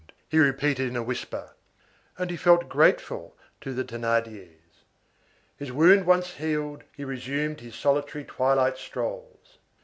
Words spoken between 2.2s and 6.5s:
he felt grateful to the Thénardiers. His wound once